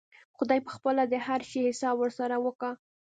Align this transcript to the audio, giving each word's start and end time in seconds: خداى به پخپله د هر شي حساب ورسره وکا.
خداى 0.37 0.59
به 0.61 0.65
پخپله 0.69 1.03
د 1.07 1.13
هر 1.27 1.41
شي 1.49 1.59
حساب 1.69 1.95
ورسره 1.99 2.35
وکا. 2.45 2.71